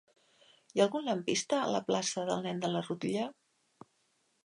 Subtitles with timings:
[0.75, 3.31] Hi ha algun lampista a la plaça del Nen de la Rutlla?